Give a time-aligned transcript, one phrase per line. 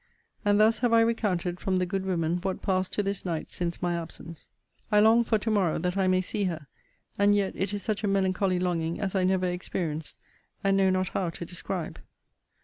[0.43, 3.83] And thus have I recounted from the good women what passed to this night since
[3.83, 4.49] my absence.
[4.91, 6.65] I long for to morrow, that I may see her:
[7.19, 10.15] and yet it is such a melancholy longing as I never experienced,
[10.63, 11.99] and know not how to describe.